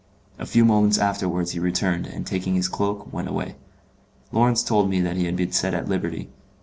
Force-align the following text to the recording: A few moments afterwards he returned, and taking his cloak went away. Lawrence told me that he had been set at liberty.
A 0.39 0.47
few 0.47 0.65
moments 0.65 0.97
afterwards 0.97 1.51
he 1.51 1.59
returned, 1.59 2.07
and 2.07 2.25
taking 2.25 2.55
his 2.55 2.67
cloak 2.67 3.13
went 3.13 3.27
away. 3.27 3.53
Lawrence 4.31 4.63
told 4.63 4.89
me 4.89 4.99
that 5.01 5.15
he 5.15 5.25
had 5.25 5.35
been 5.35 5.51
set 5.51 5.75
at 5.75 5.87
liberty. 5.87 6.31